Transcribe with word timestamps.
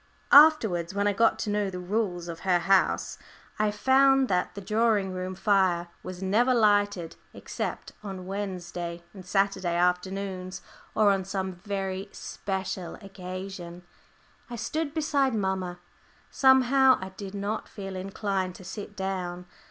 Afterwards, 0.31 0.95
when 0.95 1.05
I 1.07 1.13
got 1.13 1.37
to 1.37 1.51
know 1.51 1.69
the 1.69 1.77
rules 1.79 2.27
of 2.27 2.41
the 2.41 2.57
house, 2.57 3.19
I 3.59 3.69
found 3.69 4.29
that 4.29 4.55
the 4.55 4.59
drawing 4.61 5.13
room 5.13 5.35
fire 5.35 5.89
was 6.01 6.23
never 6.23 6.55
lighted 6.55 7.17
except 7.35 7.91
on 8.01 8.25
Wednesday 8.25 9.03
and 9.13 9.23
Saturday 9.23 9.75
afternoons, 9.75 10.63
or 10.95 11.11
on 11.11 11.23
some 11.23 11.53
very 11.53 12.09
special 12.13 12.95
occasion. 12.95 13.83
I 14.49 14.55
stood 14.55 14.95
beside 14.95 15.35
mamma. 15.35 15.77
Somehow 16.31 16.97
I 16.99 17.09
did 17.09 17.35
not 17.35 17.69
feel 17.69 17.95
inclined 17.95 18.55
to 18.55 18.63
sit 18.63 18.95
down. 18.97 19.45